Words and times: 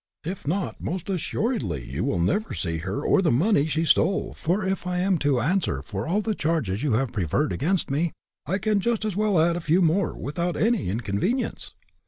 If 0.23 0.47
not, 0.47 0.81
most 0.81 1.11
assuredly 1.11 1.87
you 1.87 2.03
will 2.03 2.17
never 2.17 2.55
see 2.55 2.79
her 2.79 3.05
or 3.05 3.21
the 3.21 3.29
money 3.29 3.67
she 3.67 3.85
stole, 3.85 4.33
for 4.33 4.65
if 4.65 4.87
I 4.87 4.97
am 4.97 5.19
to 5.19 5.39
answer 5.39 5.83
for 5.83 6.07
all 6.07 6.21
the 6.21 6.33
charges 6.33 6.81
you 6.81 6.93
have 6.93 7.11
preferred 7.13 7.53
against 7.53 7.91
me, 7.91 8.11
I 8.47 8.57
can 8.57 8.79
just 8.79 9.05
as 9.05 9.15
well 9.15 9.39
add 9.39 9.55
a 9.55 9.61
few 9.61 9.79
more, 9.79 10.13
without 10.15 10.57
any 10.57 10.89
inconvenience." 10.89 11.75